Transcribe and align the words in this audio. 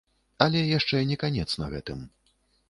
Але 0.45 0.63
яшчэ 0.77 1.01
не 1.11 1.17
канец 1.25 1.47
на 1.65 1.69
гэтым. 1.75 2.03